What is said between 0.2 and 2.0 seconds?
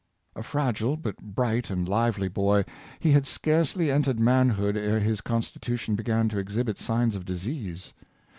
A fragile but bright and